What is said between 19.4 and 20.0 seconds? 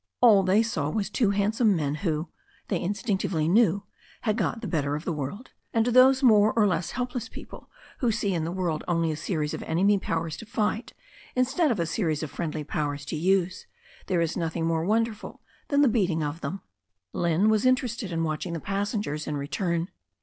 turn.